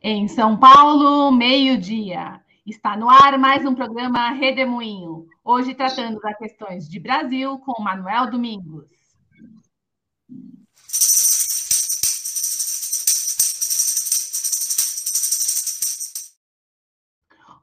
Em 0.00 0.28
São 0.28 0.56
Paulo, 0.56 1.32
meio-dia. 1.32 2.40
Está 2.64 2.96
no 2.96 3.10
ar 3.10 3.36
mais 3.38 3.66
um 3.66 3.74
programa 3.74 4.30
Redemoinho. 4.30 5.26
Hoje 5.42 5.74
tratando 5.74 6.20
das 6.20 6.38
questões 6.38 6.88
de 6.88 7.00
Brasil 7.00 7.58
com 7.58 7.82
Manuel 7.82 8.30
Domingos. 8.30 8.86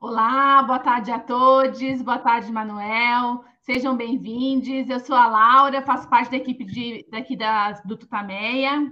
Olá, 0.02 0.63
boa 0.63 0.79
tarde 0.79 1.11
a 1.11 1.20
todos, 1.20 2.02
boa 2.02 2.17
tarde, 2.17 2.52
Manuel. 2.52 3.45
Sejam 3.62 3.95
bem-vindos. 3.95 4.89
Eu 4.89 4.99
sou 4.99 5.16
a 5.16 5.27
Laura, 5.27 5.84
faço 5.84 6.09
parte 6.09 6.31
da 6.31 6.38
equipe 6.38 6.66
de, 6.66 7.05
daqui 7.12 7.38
da, 7.38 7.73
do 7.85 7.95
Tutameia. 7.95 8.91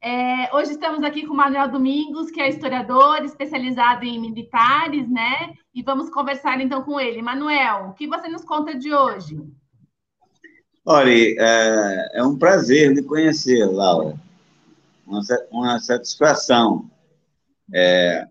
É, 0.00 0.56
hoje 0.56 0.70
estamos 0.70 1.04
aqui 1.04 1.26
com 1.26 1.34
o 1.34 1.36
Manuel 1.36 1.68
Domingos, 1.68 2.30
que 2.30 2.40
é 2.40 2.48
historiador 2.48 3.22
especializado 3.22 4.06
em 4.06 4.18
militares, 4.18 5.06
né? 5.10 5.52
E 5.74 5.82
vamos 5.82 6.08
conversar 6.08 6.58
então 6.58 6.82
com 6.82 6.98
ele. 6.98 7.20
Manuel, 7.20 7.88
o 7.90 7.92
que 7.92 8.06
você 8.06 8.26
nos 8.26 8.42
conta 8.42 8.74
de 8.74 8.94
hoje? 8.94 9.38
Olha, 10.86 11.12
é, 11.12 12.12
é 12.14 12.22
um 12.22 12.38
prazer 12.38 12.94
lhe 12.94 13.02
conhecer, 13.02 13.66
Laura. 13.66 14.18
Uma, 15.06 15.20
uma 15.50 15.78
satisfação. 15.80 16.90
É, 17.74 18.26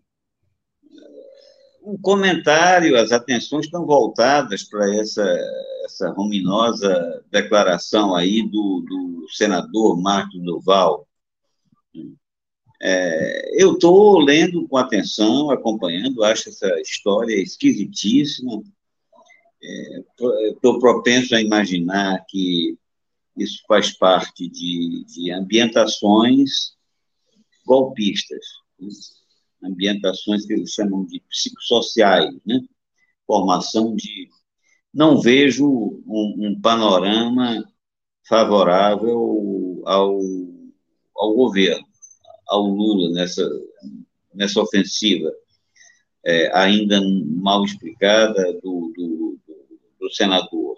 um 1.86 1.98
comentário, 1.98 2.98
as 3.00 3.12
atenções 3.12 3.66
estão 3.66 3.86
voltadas 3.86 4.64
para 4.64 4.94
essa, 4.96 5.24
essa 5.86 6.10
ruminosa 6.10 7.24
declaração 7.32 8.16
aí 8.16 8.42
do, 8.42 8.82
do 8.82 9.28
senador 9.30 10.02
Marcos 10.02 10.42
Duval. 10.44 11.08
É, 12.82 13.62
eu 13.64 13.74
estou 13.74 14.20
lendo 14.20 14.68
com 14.68 14.78
atenção, 14.78 15.52
acompanhando, 15.52 16.24
acho 16.24 16.50
essa 16.50 16.68
história 16.82 17.36
esquisitíssima. 17.36 18.64
Estou 19.62 20.78
é, 20.78 20.80
propenso 20.80 21.36
a 21.36 21.42
imaginar 21.42 22.26
que 22.28 22.78
isso 23.38 23.64
faz 23.68 23.96
parte 23.96 24.50
de, 24.50 25.06
de 25.06 25.32
ambientações 25.32 26.74
golpistas 27.66 28.46
ambientações 29.66 30.46
que 30.46 30.54
eles 30.54 30.72
chamam 30.72 31.06
de 31.06 31.22
psicossociais, 31.30 32.34
né? 32.46 32.62
Formação 33.26 33.96
de. 33.96 34.30
Não 34.94 35.20
vejo 35.20 35.66
um, 35.68 36.36
um 36.48 36.62
panorama 36.62 37.64
favorável 38.28 39.82
ao, 39.86 40.20
ao 41.16 41.34
governo, 41.36 41.86
ao 42.48 42.64
Lula 42.68 43.12
nessa, 43.12 43.48
nessa 44.34 44.62
ofensiva 44.62 45.32
é, 46.26 46.52
ainda 46.58 47.00
mal 47.28 47.64
explicada 47.64 48.54
do, 48.54 48.92
do, 48.96 49.40
do, 50.00 50.10
senador. 50.12 50.76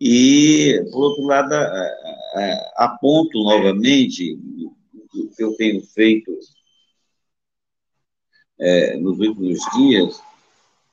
E, 0.00 0.80
por 0.90 1.04
outro 1.04 1.24
lado, 1.24 1.54
aponto 2.76 3.42
novamente 3.42 4.34
o 5.14 5.28
que 5.36 5.42
eu 5.42 5.54
tenho 5.56 5.80
feito 5.86 6.32
é, 8.58 8.96
nos 8.96 9.18
últimos 9.18 9.58
dias 9.76 10.20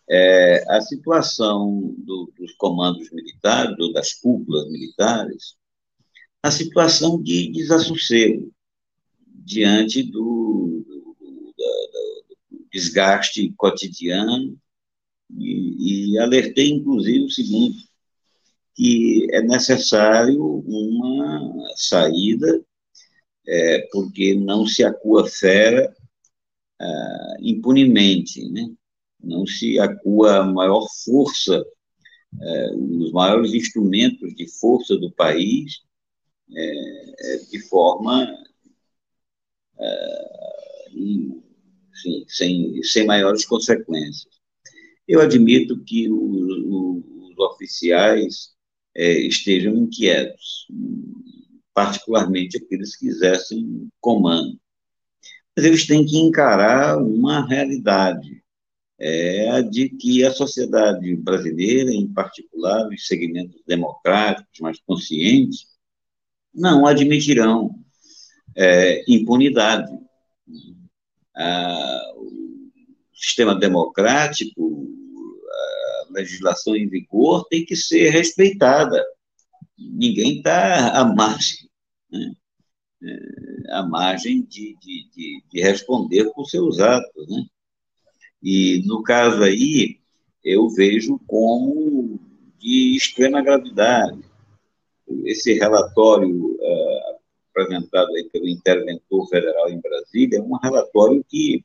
é, 0.10 0.66
a 0.68 0.82
situação 0.82 1.94
do, 2.00 2.34
dos 2.38 2.54
comandos 2.54 3.12
militares, 3.12 3.94
das 3.94 4.14
cúpulas 4.14 4.70
militares, 4.72 5.56
a 6.42 6.50
situação 6.50 7.22
de 7.22 7.52
desassossego 7.52 8.52
diante 9.28 10.02
do, 10.02 10.84
do, 10.88 11.16
do, 11.20 11.56
do 12.50 12.68
desgaste 12.72 13.54
cotidiano 13.56 14.58
e, 15.38 16.14
e, 16.14 16.20
alertei, 16.20 16.70
inclusive, 16.72 17.26
o 17.26 17.30
seguinte, 17.30 17.88
que 18.74 19.28
é 19.32 19.42
necessário 19.42 20.44
uma 20.44 21.54
saída, 21.76 22.64
é, 23.48 23.88
porque 23.92 24.34
não 24.34 24.66
se 24.66 24.84
acua 24.84 25.28
fera 25.28 25.96
impunemente, 27.42 28.48
né? 28.50 28.70
não 29.22 29.46
se 29.46 29.80
acua 29.80 30.38
a 30.38 30.44
maior 30.44 30.88
força, 31.04 31.62
uh, 31.62 33.04
os 33.04 33.12
maiores 33.12 33.54
instrumentos 33.54 34.34
de 34.36 34.48
força 34.60 34.96
do 34.98 35.12
país 35.12 35.80
uh, 36.50 37.52
de 37.52 37.60
forma 37.68 38.36
sem, 42.28 42.84
sem 42.84 43.06
maiores 43.06 43.46
consequências. 43.46 44.40
Eu 45.08 45.22
admito 45.22 45.82
que 45.84 46.10
os, 46.10 47.32
os 47.32 47.38
oficiais 47.38 48.54
estejam 48.96 49.76
inquietos, 49.76 50.68
particularmente 51.74 52.58
aqueles 52.58 52.98
que 52.98 53.08
exercem 53.08 53.90
comando 54.02 54.60
mas 55.60 55.66
eles 55.66 55.86
têm 55.86 56.06
que 56.06 56.18
encarar 56.18 56.98
uma 56.98 57.46
realidade, 57.46 58.42
é 58.98 59.50
a 59.50 59.62
de 59.62 59.90
que 59.90 60.24
a 60.24 60.32
sociedade 60.32 61.18
brasileira, 61.18 61.92
em 61.92 62.08
particular 62.08 62.88
os 62.88 63.06
segmentos 63.06 63.62
democráticos 63.68 64.58
mais 64.62 64.80
conscientes, 64.80 65.66
não 66.54 66.88
admitirão 66.88 67.76
é, 68.56 69.04
impunidade. 69.06 69.92
Ah, 71.36 72.14
o 72.16 72.72
sistema 73.14 73.54
democrático, 73.54 74.88
a 76.08 76.14
legislação 76.14 76.74
em 76.74 76.88
vigor 76.88 77.46
tem 77.50 77.66
que 77.66 77.76
ser 77.76 78.12
respeitada. 78.12 79.06
Ninguém 79.78 80.38
está 80.38 80.98
à 80.98 81.04
margem. 81.04 81.70
Né? 82.10 82.32
À 83.70 83.84
margem 83.84 84.42
de, 84.42 84.76
de, 84.82 85.10
de, 85.16 85.44
de, 85.50 85.62
responder 85.62 86.32
por 86.34 86.46
seus 86.46 86.80
atos, 86.80 87.30
né? 87.30 87.46
E, 88.44 88.84
no 88.86 89.02
caso 89.04 89.42
aí, 89.44 90.00
eu 90.44 90.70
vejo 90.70 91.20
como 91.28 92.20
de 92.58 92.96
extrema 92.96 93.42
gravidade. 93.42 94.20
Esse 95.26 95.54
relatório 95.54 96.56
uh, 96.56 97.20
apresentado 97.50 98.10
aí 98.16 98.30
pelo 98.30 98.48
interventor 98.48 99.28
federal 99.28 99.70
em 99.70 99.82
Brasília 99.82 100.40
é 100.40 100.42
um 100.42 100.58
relatório 100.58 101.24
que 101.28 101.64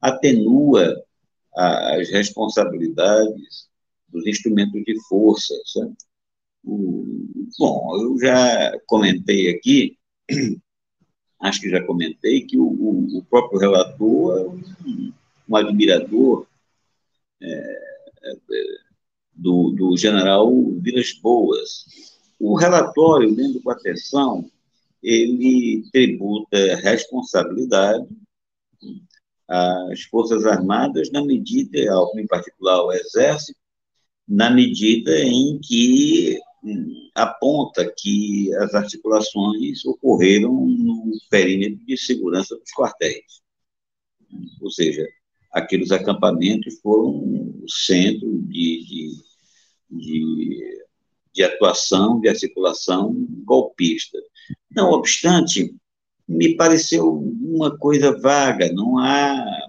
atenua 0.00 1.02
as 1.54 2.10
responsabilidades 2.10 3.68
dos 4.08 4.26
instrumentos 4.26 4.82
de 4.84 4.94
força. 5.08 5.54
Sabe? 5.64 5.94
O, 6.64 7.04
bom, 7.58 8.02
eu 8.02 8.18
já 8.18 8.78
comentei 8.86 9.50
aqui 9.50 9.98
acho 11.40 11.60
que 11.60 11.70
já 11.70 11.82
comentei, 11.82 12.42
que 12.42 12.58
o, 12.58 12.66
o, 12.66 13.18
o 13.18 13.24
próprio 13.24 13.58
relator 13.58 14.38
é 14.38 14.42
um, 14.42 15.12
um 15.48 15.56
admirador 15.56 16.46
é, 17.40 17.46
é, 18.24 18.36
do, 19.34 19.70
do 19.70 19.96
general 19.96 20.50
Vilas 20.80 21.12
Boas. 21.12 21.84
O 22.38 22.54
relatório, 22.54 23.34
lendo 23.34 23.60
com 23.60 23.70
atenção, 23.70 24.50
ele 25.02 25.84
tributa 25.92 26.76
responsabilidade 26.76 28.06
às 29.48 30.02
Forças 30.02 30.44
Armadas 30.44 31.10
na 31.12 31.24
medida, 31.24 31.78
em 32.16 32.26
particular 32.26 32.76
ao 32.76 32.92
Exército, 32.92 33.58
na 34.26 34.50
medida 34.50 35.16
em 35.20 35.58
que 35.60 36.38
aponta 37.14 37.92
que 37.96 38.54
as 38.56 38.74
articulações 38.74 39.84
ocorreram 39.84 40.52
no 40.52 41.12
perímetro 41.30 41.84
de 41.84 41.96
segurança 41.96 42.56
dos 42.56 42.70
quartéis. 42.72 43.42
Ou 44.60 44.70
seja, 44.70 45.06
aqueles 45.52 45.90
acampamentos 45.90 46.78
foram 46.80 47.10
o 47.62 47.64
centro 47.68 48.38
de, 48.42 48.84
de, 48.84 49.22
de, 49.90 50.84
de 51.32 51.42
atuação, 51.42 52.20
de 52.20 52.28
articulação 52.28 53.14
golpista. 53.44 54.18
Não 54.70 54.90
obstante, 54.90 55.74
me 56.28 56.56
pareceu 56.56 57.10
uma 57.10 57.76
coisa 57.78 58.18
vaga, 58.18 58.72
não 58.72 58.98
há 58.98 59.68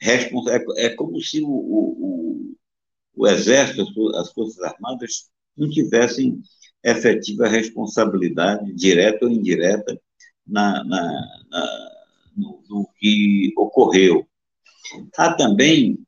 responsabilidade. 0.00 0.80
É, 0.80 0.86
é 0.86 0.90
como 0.90 1.20
se 1.20 1.40
o, 1.40 1.48
o, 1.48 2.54
o 3.16 3.26
Exército, 3.26 4.14
as 4.16 4.30
Forças 4.32 4.60
Armadas, 4.60 5.30
não 5.56 5.68
tivessem 5.68 6.40
efetiva 6.82 7.48
responsabilidade, 7.48 8.74
direta 8.74 9.24
ou 9.24 9.30
indireta, 9.30 9.98
na, 10.46 10.84
na, 10.84 11.02
na 11.50 11.90
no, 12.36 12.62
no, 12.68 12.88
que 12.98 13.52
ocorreu. 13.56 14.26
Há 15.16 15.34
também 15.34 15.98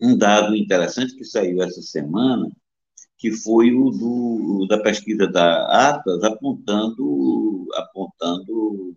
um 0.00 0.16
dado 0.16 0.54
interessante 0.54 1.16
que 1.16 1.24
saiu 1.24 1.62
essa 1.62 1.80
semana, 1.82 2.50
que 3.18 3.32
foi 3.32 3.72
o 3.72 3.90
do, 3.90 4.66
da 4.66 4.82
pesquisa 4.82 5.26
da 5.26 5.90
Atlas, 5.90 6.22
apontando, 6.24 7.68
apontando 7.74 8.96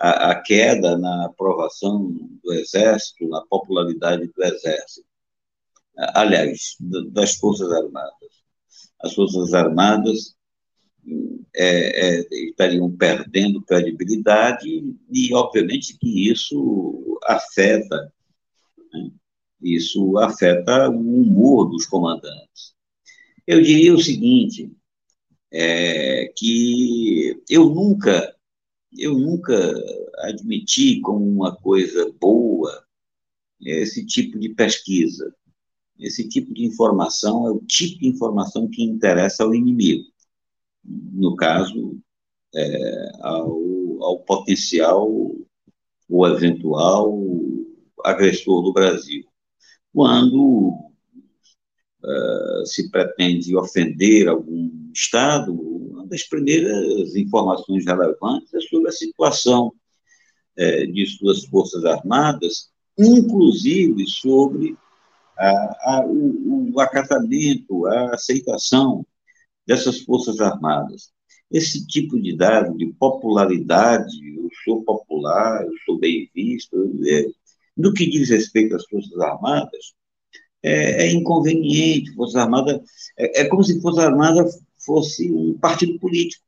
a, 0.00 0.30
a, 0.30 0.42
queda 0.42 0.96
na 0.96 1.26
aprovação 1.26 2.10
do 2.42 2.52
Exército, 2.54 3.28
na 3.28 3.42
popularidade 3.42 4.26
do 4.26 4.44
Exército. 4.44 5.06
Aliás, 6.14 6.76
das 7.12 7.34
Forças 7.34 7.70
Armadas. 7.72 8.37
As 9.00 9.14
Forças 9.14 9.54
Armadas 9.54 10.36
é, 11.54 12.18
é, 12.18 12.28
estariam 12.48 12.90
perdendo 12.90 13.62
credibilidade 13.62 14.68
e, 15.10 15.34
obviamente, 15.34 15.96
que 15.98 16.30
isso 16.30 17.18
afeta, 17.24 18.12
né? 18.92 19.10
isso 19.62 20.18
afeta 20.18 20.88
o 20.90 21.22
humor 21.22 21.70
dos 21.70 21.86
comandantes. 21.86 22.74
Eu 23.46 23.62
diria 23.62 23.94
o 23.94 24.02
seguinte, 24.02 24.70
é, 25.50 26.32
que 26.36 27.40
eu 27.48 27.70
nunca, 27.70 28.34
eu 28.96 29.18
nunca 29.18 29.56
admiti 30.18 31.00
como 31.00 31.24
uma 31.24 31.56
coisa 31.56 32.12
boa 32.20 32.84
esse 33.60 34.04
tipo 34.06 34.38
de 34.38 34.50
pesquisa. 34.50 35.34
Esse 35.98 36.28
tipo 36.28 36.52
de 36.54 36.64
informação 36.64 37.46
é 37.46 37.50
o 37.50 37.60
tipo 37.60 37.98
de 37.98 38.08
informação 38.08 38.68
que 38.68 38.82
interessa 38.82 39.44
ao 39.44 39.54
inimigo 39.54 40.04
no 40.88 41.36
caso, 41.36 41.98
é, 42.54 43.10
ao, 43.20 44.02
ao 44.02 44.20
potencial 44.20 45.08
ou 46.08 46.26
eventual 46.26 47.18
agressor 48.04 48.62
do 48.62 48.72
Brasil. 48.72 49.24
Quando 49.92 50.70
uh, 52.02 52.66
se 52.66 52.90
pretende 52.90 53.56
ofender 53.56 54.28
algum 54.28 54.68
Estado, 54.92 55.52
uma 55.52 56.06
das 56.06 56.22
primeiras 56.22 57.14
informações 57.14 57.84
relevantes 57.84 58.52
é 58.54 58.60
sobre 58.60 58.88
a 58.88 58.92
situação 58.92 59.72
é, 60.56 60.86
de 60.86 61.06
suas 61.06 61.44
Forças 61.44 61.84
Armadas, 61.84 62.70
inclusive 62.98 64.06
sobre 64.06 64.76
a, 65.38 65.50
a, 65.96 66.06
o, 66.06 66.72
o 66.74 66.80
acatamento, 66.80 67.86
a 67.86 68.14
aceitação 68.14 69.06
dessas 69.66 70.00
Forças 70.00 70.40
Armadas. 70.40 71.10
Esse 71.50 71.86
tipo 71.86 72.20
de 72.20 72.36
dado 72.36 72.76
de 72.76 72.86
popularidade, 72.94 74.14
eu 74.36 74.48
sou 74.64 74.82
popular, 74.82 75.64
eu 75.64 75.72
sou 75.86 75.98
bem 75.98 76.28
visto, 76.34 76.76
é, 77.06 77.26
no 77.76 77.94
que 77.94 78.08
diz 78.10 78.28
respeito 78.28 78.74
às 78.74 78.84
Forças 78.86 79.18
Armadas, 79.20 79.94
é, 80.62 81.06
é 81.06 81.12
inconveniente. 81.12 82.14
Forças 82.14 82.36
Armadas 82.36 82.80
é, 83.16 83.42
é 83.42 83.44
como 83.46 83.62
se 83.62 83.80
Forças 83.80 84.04
Armadas 84.04 84.60
fosse 84.84 85.30
um 85.30 85.56
partido 85.58 85.98
político, 85.98 86.44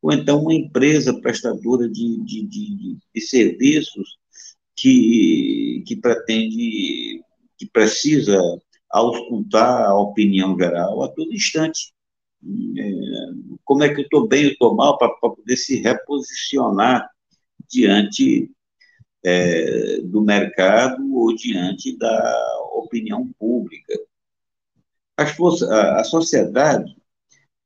ou 0.00 0.12
então 0.12 0.42
uma 0.42 0.54
empresa 0.54 1.12
prestadora 1.20 1.88
de, 1.88 2.18
de, 2.24 2.46
de, 2.46 2.98
de 3.14 3.20
serviços 3.20 4.16
que, 4.76 5.82
que 5.86 5.96
pretende, 5.96 7.20
que 7.58 7.66
precisa 7.66 8.38
auscultar 8.90 9.82
a 9.82 9.98
opinião 9.98 10.56
geral 10.56 11.02
a 11.02 11.08
todo 11.08 11.34
instante 11.34 11.92
como 13.64 13.82
é 13.82 13.92
que 13.92 14.00
eu 14.00 14.04
estou 14.04 14.28
bem 14.28 14.46
ou 14.46 14.52
estou 14.52 14.74
mal, 14.74 14.96
para 14.96 15.08
poder 15.08 15.56
se 15.56 15.80
reposicionar 15.80 17.10
diante 17.68 18.50
é, 19.24 20.00
do 20.02 20.22
mercado 20.22 21.14
ou 21.14 21.34
diante 21.34 21.96
da 21.98 22.60
opinião 22.74 23.30
pública. 23.38 23.94
As 25.16 25.32
forças, 25.32 25.68
a, 25.68 26.00
a 26.00 26.04
sociedade 26.04 26.96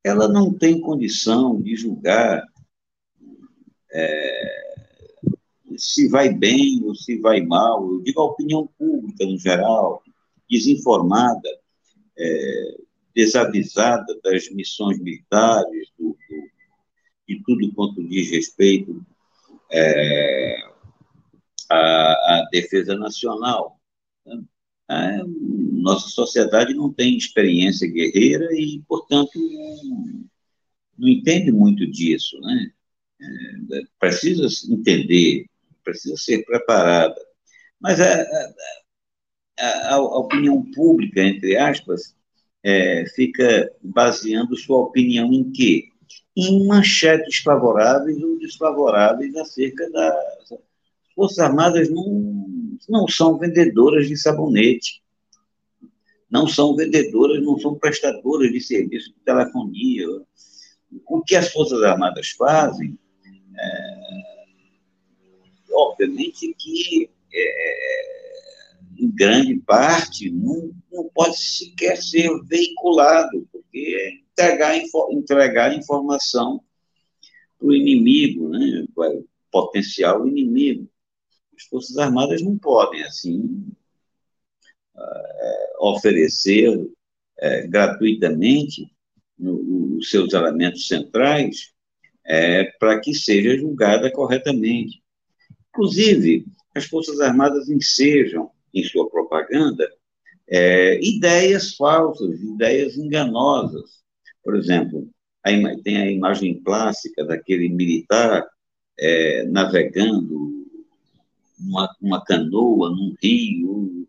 ela 0.04 0.26
não 0.26 0.52
tem 0.52 0.80
condição 0.80 1.60
de 1.60 1.76
julgar 1.76 2.42
é, 3.92 4.61
se 5.82 6.08
vai 6.08 6.32
bem 6.32 6.81
ou 6.84 6.94
se 6.94 7.19
vai 7.19 7.40
mal. 7.40 7.84
Eu 7.90 8.00
digo 8.02 8.20
a 8.20 8.26
opinião 8.26 8.69
pública, 8.79 9.26
no 9.26 9.37
geral, 9.37 10.02
desinformada, 10.49 11.49
é, 12.17 12.76
desavisada 13.14 14.19
das 14.23 14.49
missões 14.50 14.99
militares, 15.00 15.88
do, 15.99 16.11
do, 16.11 16.50
de 17.29 17.43
tudo 17.44 17.75
quanto 17.75 18.06
diz 18.06 18.31
respeito 18.31 19.05
é, 19.70 20.56
à, 21.69 21.76
à, 21.76 22.49
defesa 22.52 22.94
nacional. 22.94 23.81
É, 24.88 25.23
nossa 25.25 26.08
sociedade 26.08 26.75
não 26.75 26.93
tem 26.93 27.17
experiência 27.17 27.90
guerreira 27.90 28.49
e, 28.52 28.81
portanto, 28.87 29.32
não, 30.96 31.08
entende 31.08 31.50
muito 31.50 31.90
disso, 31.90 32.38
né? 32.40 32.70
É, 33.20 33.82
precisa 33.99 34.46
entender, 34.73 35.46
precisa 35.82 36.17
ser 36.17 36.44
preparada. 36.44 37.20
Mas 37.81 38.00
a, 38.00 38.25
a, 39.58 39.94
a, 39.94 39.99
opinião 39.99 40.62
pública, 40.73 41.23
entre 41.23 41.56
aspas, 41.56 42.14
é, 42.62 43.05
fica 43.14 43.70
baseando 43.82 44.56
sua 44.56 44.79
opinião 44.79 45.32
em 45.32 45.50
quê? 45.50 45.88
Em 46.37 46.67
manchetes 46.67 47.38
favoráveis 47.38 48.23
ou 48.23 48.38
desfavoráveis 48.38 49.34
acerca 49.37 49.90
das 49.90 50.58
Forças 51.14 51.38
Armadas 51.38 51.90
não, 51.90 52.46
não 52.88 53.08
são 53.08 53.38
vendedoras 53.38 54.08
de 54.08 54.17
sabonete, 54.17 55.02
não 56.31 56.46
são 56.46 56.75
vendedoras, 56.75 57.43
não 57.43 57.58
são 57.58 57.75
prestadoras 57.75 58.50
de 58.50 58.61
serviço 58.61 59.12
de 59.12 59.20
telefonia. 59.20 60.06
O 61.06 61.23
que 61.23 61.37
as 61.37 61.52
Forças 61.52 61.82
Armadas 61.82 62.31
fazem, 62.31 62.99
é, 63.55 64.01
obviamente 65.72 66.54
que 66.58 67.10
é, 67.32 68.02
em 68.98 69.10
grande 69.10 69.56
parte, 69.56 70.30
não, 70.30 70.72
não 70.92 71.08
pode 71.14 71.36
sequer 71.36 71.96
ser 71.96 72.30
veiculado, 72.44 73.48
porque 73.50 73.96
é 73.98 74.10
entregar, 74.32 74.76
entregar 75.10 75.76
informação 75.76 76.62
para 77.58 77.69
o 77.69 77.74
inimigo, 77.74 78.48
né, 78.48 78.84
o 78.96 79.24
potencial 79.50 80.26
inimigo. 80.26 80.88
As 81.56 81.64
Forças 81.64 81.96
Armadas 81.98 82.42
não 82.42 82.56
podem, 82.58 83.02
assim, 83.02 83.64
uh, 84.94 85.86
oferecer 85.88 86.69
uh, 86.69 87.69
gratuitamente 87.69 88.91
os 89.38 90.08
seus 90.10 90.32
elementos 90.32 90.86
centrais 90.86 91.72
é, 92.24 92.64
para 92.79 93.00
que 93.00 93.12
seja 93.12 93.58
julgada 93.58 94.10
corretamente. 94.12 95.01
Inclusive, 95.74 96.44
as 96.74 96.84
Forças 96.84 97.20
Armadas 97.20 97.69
ensejam 97.69 98.50
em 98.74 98.84
sua 98.84 99.08
propaganda 99.08 99.91
é, 100.48 100.98
ideias 101.02 101.74
falsas, 101.74 102.41
ideias 102.41 102.96
enganosas. 102.96 104.02
Por 104.44 104.55
exemplo, 104.55 105.08
a, 105.43 105.50
tem 105.82 105.96
a 105.96 106.10
imagem 106.10 106.62
clássica 106.62 107.24
daquele 107.24 107.69
militar 107.70 108.46
é, 108.98 109.44
navegando 109.46 110.62
uma, 112.00 112.24
canoa 112.24 112.91
num 112.91 113.14
rio, 113.22 114.06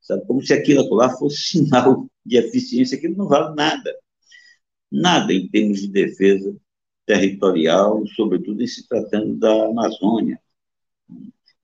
sabe? 0.00 0.26
como 0.26 0.42
se 0.42 0.52
aquilo 0.52 0.92
lá 0.94 1.10
fosse 1.16 1.40
sinal 1.48 2.06
de 2.24 2.36
eficiência, 2.36 2.96
aquilo 2.98 3.16
não 3.16 3.28
vale 3.28 3.54
nada. 3.54 3.94
Nada 4.90 5.32
em 5.32 5.48
termos 5.48 5.80
de 5.80 5.88
defesa 5.88 6.54
territorial, 7.06 8.04
sobretudo 8.08 8.62
em 8.62 8.66
se 8.66 8.86
tratando 8.88 9.36
da 9.36 9.66
Amazônia. 9.66 10.40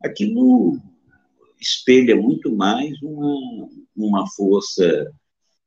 Aquilo 0.04 0.78
espelha 1.60 2.16
muito 2.16 2.54
mais 2.54 3.00
uma, 3.02 3.68
uma 3.96 4.26
força 4.30 5.12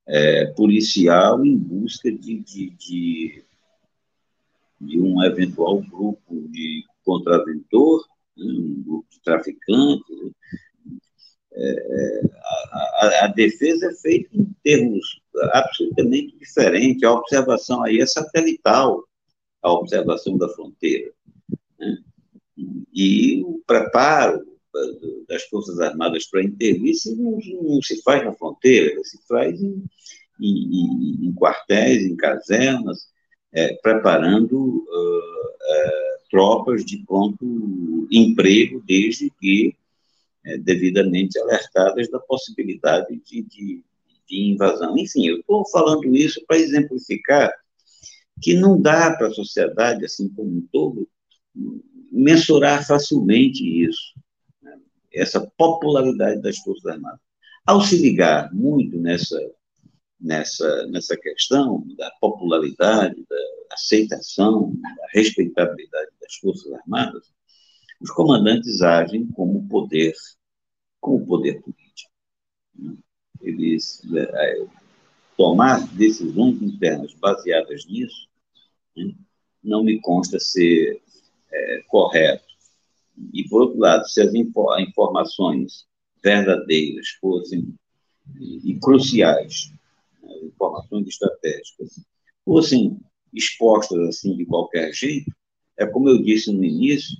é, 0.07 0.47
policial 0.47 1.43
em 1.45 1.57
busca 1.57 2.11
de, 2.11 2.39
de, 2.39 2.69
de, 2.71 3.43
de, 4.81 4.99
um 4.99 5.23
eventual 5.23 5.81
grupo 5.81 6.47
de 6.49 6.83
contraventor, 7.03 8.05
né, 8.37 8.45
um 8.45 8.83
grupo 8.83 9.07
de 9.09 9.21
traficantes. 9.21 10.05
É, 11.57 12.21
a, 12.33 13.05
a, 13.05 13.25
a, 13.25 13.27
defesa 13.27 13.89
é 13.89 13.93
feita 13.95 14.29
em 14.35 14.53
termos 14.61 15.21
absolutamente 15.53 16.37
diferentes. 16.37 17.03
A 17.03 17.13
observação 17.13 17.81
aí 17.83 18.01
é 18.01 18.05
satelital, 18.05 19.01
a 19.63 19.71
observação 19.71 20.37
da 20.37 20.49
fronteira. 20.49 21.13
E 22.93 23.41
o 23.43 23.61
preparo, 23.65 24.45
das 25.27 25.43
Forças 25.43 25.79
Armadas 25.79 26.25
para 26.25 26.43
intervir 26.43 26.93
se 26.95 27.15
não, 27.15 27.39
não, 27.61 27.81
se 27.81 28.01
faz 28.01 28.23
na 28.23 28.33
fronteira, 28.33 29.01
se 29.03 29.19
faz 29.27 29.61
em, 29.61 29.83
em, 30.39 31.27
em 31.27 31.33
quartéis, 31.33 32.03
em 32.05 32.15
casernas, 32.15 33.07
é, 33.53 33.73
preparando 33.75 34.57
uh, 34.57 34.81
uh, 34.81 36.15
tropas 36.29 36.83
de 36.83 36.97
pronto 37.05 38.07
emprego, 38.11 38.83
desde 38.85 39.31
que 39.39 39.73
é, 40.45 40.57
devidamente 40.57 41.39
alertadas 41.39 42.09
da 42.09 42.19
possibilidade 42.19 43.19
de, 43.25 43.41
de, 43.43 43.83
de 44.27 44.41
invasão. 44.51 44.97
Enfim, 44.97 45.27
eu 45.27 45.39
estou 45.39 45.65
falando 45.69 46.15
isso 46.15 46.43
para 46.45 46.57
exemplificar 46.57 47.51
que 48.41 48.53
não 48.53 48.79
dá 48.79 49.15
para 49.15 49.27
a 49.27 49.33
sociedade, 49.33 50.05
assim 50.05 50.27
como 50.29 50.49
um 50.49 50.67
todo, 50.71 51.07
mensurar 52.15 52.85
facilmente 52.85 53.63
isso, 53.63 54.13
né? 54.61 54.77
essa 55.13 55.45
popularidade 55.57 56.41
das 56.41 56.57
Forças 56.59 56.85
Armadas. 56.85 57.19
Ao 57.65 57.81
se 57.81 57.97
ligar 57.97 58.53
muito 58.53 58.97
nessa, 58.97 59.39
nessa, 60.19 60.87
nessa 60.87 61.17
questão 61.17 61.85
da 61.97 62.09
popularidade, 62.21 63.15
da 63.29 63.73
aceitação, 63.73 64.73
da 64.81 65.07
respeitabilidade 65.13 66.11
das 66.21 66.35
Forças 66.35 66.71
Armadas, 66.73 67.33
os 67.99 68.11
comandantes 68.11 68.81
agem 68.81 69.27
como 69.31 69.67
poder, 69.67 70.13
como 71.01 71.25
poder 71.25 71.61
político. 71.61 72.11
Né? 72.77 72.95
Eles 73.41 74.01
é, 74.15 74.65
tomar 75.35 75.85
decisões 75.95 76.61
internas 76.61 77.13
baseadas 77.15 77.85
nisso 77.85 78.27
né? 78.95 79.13
não 79.63 79.83
me 79.83 79.99
consta 79.99 80.39
ser 80.39 81.01
é, 81.55 81.81
correto. 81.87 82.43
E, 83.33 83.47
por 83.47 83.61
outro 83.63 83.79
lado, 83.79 84.05
se 84.07 84.21
as 84.21 84.33
informações 84.33 85.85
verdadeiras 86.23 87.09
fossem 87.21 87.73
e, 88.39 88.71
e 88.71 88.79
cruciais, 88.79 89.71
né? 90.21 90.29
informações 90.43 91.07
estratégicas, 91.07 91.99
fossem 92.43 92.99
expostas 93.33 93.99
assim 94.09 94.35
de 94.35 94.45
qualquer 94.45 94.93
jeito, 94.93 95.31
é 95.77 95.85
como 95.85 96.09
eu 96.09 96.21
disse 96.21 96.51
no 96.51 96.63
início, 96.63 97.17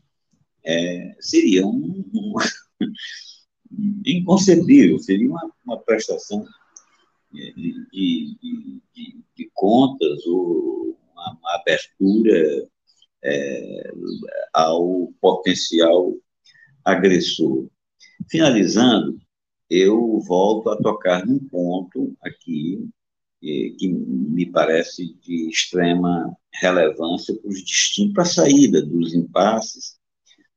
é, 0.63 1.15
seria 1.19 1.65
um, 1.65 2.03
um 2.13 2.33
inconcebível, 4.05 4.97
seria 4.99 5.29
uma, 5.29 5.51
uma 5.65 5.77
prestação 5.79 6.45
de, 7.31 7.53
de, 7.91 8.37
de, 8.93 9.23
de, 9.35 9.51
contas 9.53 10.25
ou 10.25 10.97
uma, 11.13 11.37
uma 11.39 11.55
abertura 11.55 12.69
é, 13.25 13.91
ao 14.53 15.11
potencial 15.19 16.13
agressor. 16.83 17.67
Finalizando, 18.29 19.17
eu 19.69 20.19
volto 20.19 20.69
a 20.69 20.77
tocar 20.77 21.25
num 21.25 21.39
ponto 21.39 22.15
aqui 22.21 22.87
que 23.41 23.87
me 23.87 24.45
parece 24.47 25.13
de 25.21 25.49
extrema 25.49 26.35
relevância 26.53 27.35
para 28.13 28.23
a 28.23 28.25
saída 28.25 28.81
dos 28.81 29.13
impasses 29.13 29.99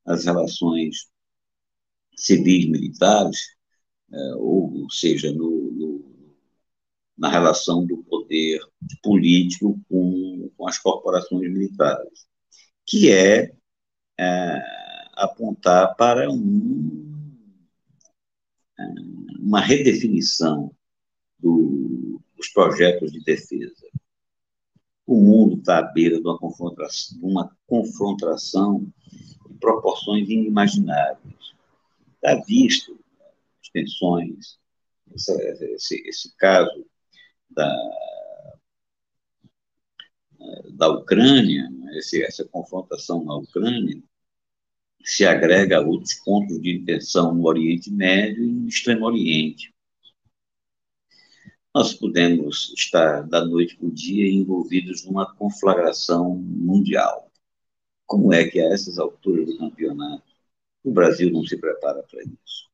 as 0.08 0.24
relações 0.24 1.06
civis 2.16 2.66
militares, 2.66 3.38
é, 4.10 4.34
ou 4.36 4.90
seja, 4.90 5.30
no, 5.32 5.70
no, 5.70 6.34
na 7.16 7.28
relação 7.28 7.84
do 7.84 7.98
poder 8.04 8.58
político 9.02 9.78
com, 9.88 10.50
com 10.56 10.66
as 10.66 10.78
corporações 10.78 11.52
militares, 11.52 12.26
que 12.88 13.12
é, 13.12 13.52
é 14.18 14.62
apontar 15.12 15.94
para 15.96 16.30
um, 16.30 17.36
é, 18.78 18.82
uma 19.38 19.60
redefinição 19.60 20.74
do, 21.38 22.18
dos 22.34 22.48
projetos 22.48 23.12
de 23.12 23.22
defesa. 23.22 23.86
O 25.06 25.20
mundo 25.20 25.58
está 25.58 25.78
à 25.78 25.82
beira 25.82 26.16
de 26.16 26.22
uma 26.22 26.38
confrontação, 26.38 27.18
uma 27.22 27.56
confrontação 27.66 28.90
proporções 29.60 30.28
inimagináveis. 30.28 31.54
Está 32.14 32.42
visto 32.46 32.98
as 33.62 33.68
tensões, 33.70 34.58
essa, 35.14 35.34
esse, 35.74 36.08
esse 36.08 36.36
caso 36.36 36.86
da, 37.50 37.70
da 40.70 40.88
Ucrânia, 40.88 41.68
esse, 41.94 42.22
essa 42.22 42.44
confrontação 42.44 43.24
na 43.24 43.36
Ucrânia, 43.36 44.02
se 45.04 45.24
agrega 45.24 45.78
a 45.78 45.80
outros 45.80 46.14
pontos 46.14 46.60
de 46.60 46.80
tensão 46.80 47.34
no 47.34 47.46
Oriente 47.46 47.90
Médio 47.90 48.44
e 48.44 48.52
no 48.52 48.68
Extremo 48.68 49.06
Oriente. 49.06 49.74
Nós 51.74 51.94
podemos 51.94 52.72
estar 52.76 53.22
da 53.22 53.44
noite 53.44 53.76
para 53.76 53.86
o 53.86 53.92
dia 53.92 54.30
envolvidos 54.30 55.04
numa 55.04 55.32
conflagração 55.34 56.34
mundial. 56.36 57.30
Como 58.06 58.32
é 58.32 58.48
que 58.48 58.60
a 58.60 58.72
essas 58.72 58.98
alturas 58.98 59.46
do 59.46 59.58
campeonato 59.58 60.24
o 60.82 60.90
Brasil 60.90 61.30
não 61.30 61.44
se 61.44 61.56
prepara 61.56 62.02
para 62.02 62.22
isso? 62.22 62.68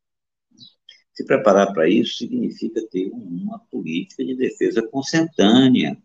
Se 1.12 1.24
preparar 1.24 1.72
para 1.72 1.88
isso 1.88 2.18
significa 2.18 2.84
ter 2.88 3.08
uma 3.10 3.58
política 3.70 4.24
de 4.24 4.34
defesa 4.34 4.82
consentânea. 4.82 5.96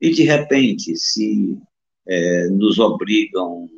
E, 0.00 0.10
de 0.10 0.22
repente, 0.22 0.96
se 0.96 1.58
é, 2.06 2.48
nos 2.48 2.78
obrigam, 2.78 3.68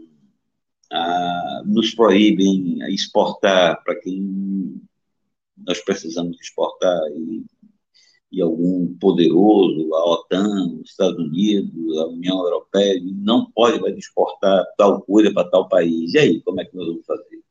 a, 0.90 1.62
nos 1.66 1.94
proíbem 1.94 2.82
a 2.82 2.90
exportar 2.90 3.82
para 3.82 3.96
quem 3.96 4.80
nós 5.56 5.80
precisamos 5.84 6.40
exportar 6.40 7.00
e 7.16 7.44
e 8.32 8.40
algum 8.40 8.94
poderoso, 8.94 9.94
a 9.94 10.10
OTAN, 10.10 10.78
os 10.80 10.90
Estados 10.90 11.18
Unidos, 11.18 11.98
a 11.98 12.06
União 12.06 12.38
Europeia, 12.38 12.98
não 13.04 13.50
pode 13.50 13.78
mais 13.78 13.94
exportar 13.96 14.64
tal 14.78 15.02
coisa 15.02 15.30
para 15.34 15.50
tal 15.50 15.68
país. 15.68 16.14
E 16.14 16.18
aí, 16.18 16.40
como 16.40 16.58
é 16.58 16.64
que 16.64 16.74
nós 16.74 16.86
vamos 16.86 17.04
fazer? 17.04 17.42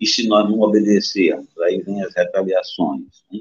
E 0.00 0.06
se 0.06 0.26
nós 0.26 0.48
não 0.48 0.60
obedecermos, 0.60 1.46
aí 1.58 1.78
vem 1.82 2.02
as 2.02 2.14
retaliações. 2.14 3.22
Né? 3.30 3.40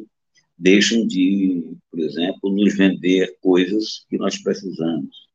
Deixam 0.57 1.05
de, 1.07 1.75
por 1.89 1.99
exemplo, 1.99 2.51
nos 2.51 2.75
vender 2.75 3.37
coisas 3.41 4.05
que 4.09 4.17
nós 4.17 4.37
precisamos. 4.37 5.27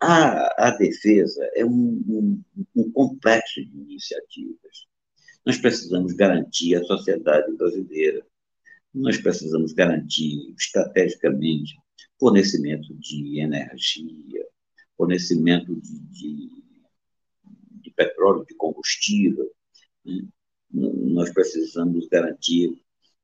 A, 0.00 0.68
a 0.68 0.76
defesa 0.76 1.48
é 1.54 1.64
um, 1.64 2.02
um, 2.08 2.42
um 2.74 2.90
complexo 2.90 3.64
de 3.64 3.76
iniciativas. 3.78 4.86
Nós 5.44 5.58
precisamos 5.58 6.12
garantir 6.12 6.76
a 6.76 6.84
sociedade 6.84 7.52
brasileira 7.56 8.24
nós 8.94 9.16
precisamos 9.18 9.72
garantir 9.72 10.54
estrategicamente 10.58 11.76
fornecimento 12.18 12.94
de 12.94 13.40
energia, 13.40 14.46
fornecimento 14.96 15.74
de, 15.74 15.98
de, 15.98 16.50
de 17.80 17.90
petróleo, 17.92 18.44
de 18.44 18.54
combustível. 18.54 19.50
Né? 20.04 20.22
Nós 20.70 21.32
precisamos 21.32 22.06
garantir 22.08 22.78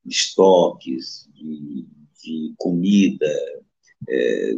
estoques 0.09 1.29
de, 1.33 1.87
de 2.23 2.53
comida, 2.57 3.31
é, 4.07 4.53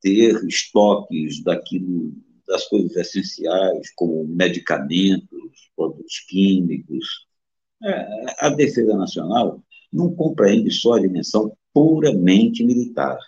ter 0.00 0.44
estoques 0.46 1.42
daquilo, 1.42 2.12
das 2.46 2.66
coisas 2.68 2.96
essenciais, 2.96 3.92
como 3.94 4.26
medicamentos, 4.26 5.70
produtos 5.74 6.20
químicos. 6.28 7.26
É, 7.84 8.46
a 8.46 8.50
defesa 8.50 8.96
nacional 8.96 9.62
não 9.92 10.14
compreende 10.14 10.70
só 10.70 10.94
a 10.94 11.00
dimensão 11.00 11.56
puramente 11.72 12.64
militar. 12.64 13.18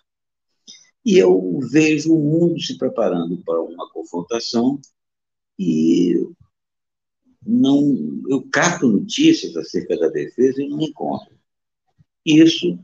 E 1.04 1.16
eu 1.16 1.58
vejo 1.70 2.14
o 2.14 2.18
mundo 2.18 2.60
se 2.60 2.76
preparando 2.76 3.42
para 3.44 3.60
uma 3.62 3.90
confrontação 3.90 4.80
e 5.58 6.14
não, 7.50 8.22
eu 8.28 8.46
capto 8.50 8.86
notícias 8.86 9.56
acerca 9.56 9.96
da 9.96 10.08
defesa 10.08 10.62
e 10.62 10.68
não 10.68 10.82
encontro. 10.82 11.34
Isso 12.22 12.78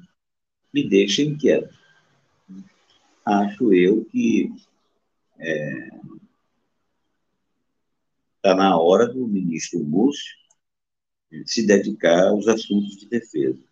me 0.73 0.88
deixa 0.88 1.21
inquieto. 1.21 1.78
Acho 3.26 3.75
eu 3.75 4.06
que 4.06 4.50
está 5.38 5.44
é, 5.44 5.90
tá 8.40 8.54
na 8.54 8.78
hora 8.78 9.06
do 9.06 9.28
ministro 9.28 9.85
Múcio 9.85 10.35
se 11.44 11.66
dedicar 11.66 12.28
aos 12.28 12.49
assuntos 12.49 12.97
de 12.97 13.06
defesa 13.06 13.62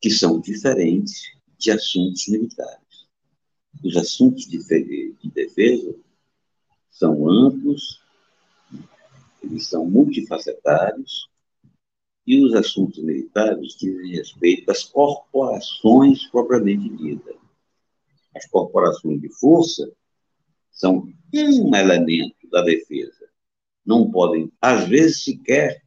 que 0.00 0.10
são 0.10 0.40
diferentes 0.40 1.32
de 1.58 1.72
assuntos 1.72 2.28
militares. 2.28 3.08
Os 3.82 3.96
assuntos 3.96 4.46
de 4.46 4.58
defesa 5.34 5.96
são 6.90 7.28
amplos, 7.28 8.01
eles 9.42 9.66
são 9.66 9.88
multifacetários, 9.88 11.28
e 12.26 12.44
os 12.44 12.54
assuntos 12.54 13.02
militares 13.02 13.74
dizem 13.74 14.12
respeito 14.12 14.70
às 14.70 14.84
corporações 14.84 16.26
propriamente 16.28 16.88
ditas. 16.96 17.36
As 18.34 18.46
corporações 18.46 19.20
de 19.20 19.28
força 19.28 19.90
são 20.70 21.08
um 21.34 21.74
elemento 21.74 22.48
da 22.48 22.62
defesa. 22.62 23.28
Não 23.84 24.10
podem, 24.10 24.52
às 24.60 24.88
vezes, 24.88 25.24
sequer 25.24 25.82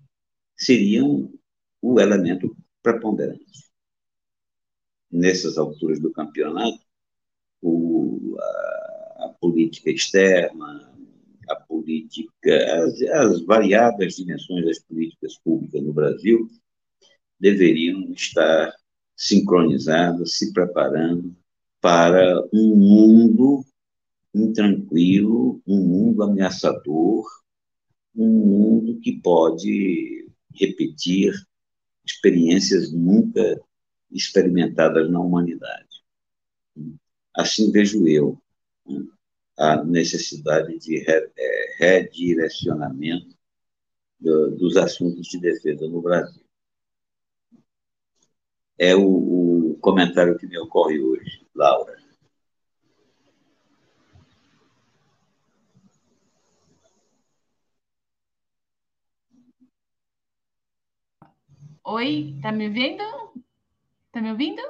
seriam 0.57 1.31
o 1.81 1.99
elemento 1.99 2.55
preponderante 2.83 3.65
nessas 5.11 5.57
alturas 5.57 5.99
do 5.99 6.11
campeonato, 6.11 6.79
o, 7.61 8.35
a, 8.39 9.25
a, 9.25 9.29
política 9.39 9.89
externa, 9.89 10.93
política, 11.85 12.83
as, 12.83 13.01
as 13.01 13.41
variadas 13.45 14.15
dimensões 14.15 14.65
das 14.65 14.79
políticas 14.79 15.37
públicas 15.37 15.83
no 15.83 15.93
Brasil 15.93 16.49
deveriam 17.39 18.11
estar 18.11 18.73
sincronizadas, 19.15 20.37
se 20.37 20.51
preparando 20.51 21.35
para 21.79 22.43
um 22.51 22.75
mundo 22.75 23.63
intranquilo, 24.33 25.61
um 25.67 25.77
mundo 25.77 26.23
ameaçador, 26.23 27.25
um 28.15 28.27
mundo 28.27 28.99
que 28.99 29.21
pode 29.21 30.27
repetir 30.53 31.33
experiências 32.03 32.91
nunca 32.91 33.61
experimentadas 34.11 35.09
na 35.09 35.19
humanidade. 35.19 36.03
Assim 37.35 37.71
vejo 37.71 38.07
eu 38.07 38.41
né, 38.87 39.05
a 39.57 39.83
necessidade 39.83 40.77
de 40.79 41.03
é, 41.09 41.77
redirecionamento 41.79 43.35
dos 44.19 44.75
assuntos 44.77 45.27
de 45.27 45.39
defesa 45.39 45.87
no 45.87 46.01
Brasil. 46.01 46.43
É 48.77 48.95
o, 48.95 49.71
o 49.71 49.77
comentário 49.79 50.37
que 50.37 50.47
me 50.47 50.57
ocorre 50.57 50.99
hoje, 50.99 51.45
Laura. 51.53 51.95
Oi, 61.87 62.35
tá 62.41 62.51
me 62.51 62.67
vendo? 62.67 63.03
Tá 64.11 64.19
me 64.19 64.31
ouvindo? 64.31 64.61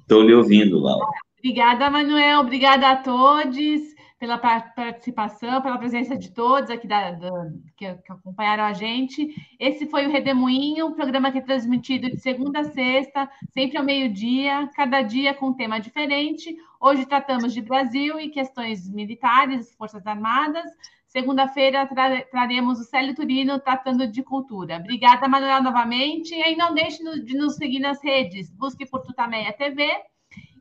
Estou 0.00 0.22
lhe 0.22 0.34
ouvindo, 0.34 0.80
Laura. 0.80 1.23
Obrigada, 1.44 1.90
Manuel. 1.90 2.40
Obrigada 2.40 2.88
a 2.88 2.96
todos 2.96 3.82
pela 4.18 4.38
participação, 4.38 5.60
pela 5.60 5.76
presença 5.76 6.16
de 6.16 6.32
todos 6.32 6.70
aqui 6.70 6.88
da, 6.88 7.10
da 7.10 7.30
que, 7.76 7.94
que, 7.96 8.12
acompanharam 8.12 8.64
a 8.64 8.72
gente. 8.72 9.28
Esse 9.60 9.86
foi 9.86 10.06
o 10.06 10.10
Redemoinho, 10.10 10.94
programa 10.94 11.30
que 11.30 11.36
é 11.36 11.42
transmitido 11.42 12.08
de 12.08 12.16
segunda 12.16 12.60
a 12.60 12.64
sexta, 12.64 13.30
sempre 13.50 13.76
ao 13.76 13.84
meio-dia, 13.84 14.70
cada 14.74 15.02
dia 15.02 15.34
com 15.34 15.48
um 15.48 15.52
tema 15.52 15.78
diferente. 15.78 16.56
Hoje 16.80 17.04
tratamos 17.04 17.52
de 17.52 17.60
Brasil 17.60 18.18
e 18.18 18.30
questões 18.30 18.88
militares, 18.88 19.74
Forças 19.74 20.06
Armadas. 20.06 20.70
Segunda-feira 21.08 21.86
tra 21.86 22.22
traremos 22.22 22.80
o 22.80 22.84
Célio 22.84 23.14
Turino 23.14 23.60
tratando 23.60 24.06
de 24.06 24.22
cultura. 24.22 24.78
Obrigada, 24.78 25.28
Manuel, 25.28 25.62
novamente. 25.62 26.34
E 26.34 26.56
não 26.56 26.72
deixe 26.72 27.04
de 27.20 27.36
nos 27.36 27.56
seguir 27.56 27.80
nas 27.80 28.02
redes. 28.02 28.50
Busque 28.50 28.86
por 28.86 29.02
Tutameia 29.02 29.52
TV 29.52 29.92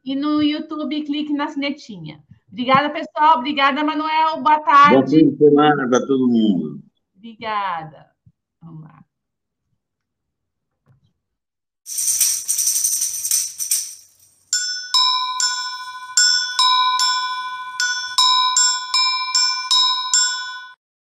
e 0.04 0.16
no 0.16 0.42
YouTube, 0.42 1.04
clique 1.04 1.34
na 1.34 1.48
sinetinha. 1.48 2.22
Obrigada, 2.52 2.90
pessoal. 2.90 3.40
Obrigada, 3.40 3.84
Manuel. 3.84 4.42
Boa 4.42 4.60
tarde. 4.60 4.96
Bom 4.96 5.08
fim 5.08 5.30
de 5.32 5.38
semana 5.38 5.90
para 5.90 6.06
todo 6.06 6.28
mundo. 6.28 6.84
Obrigada. 7.16 8.12
Vamos 8.62 8.84
lá. 8.84 9.04